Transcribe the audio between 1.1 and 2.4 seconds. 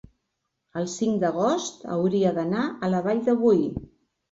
d'agost hauria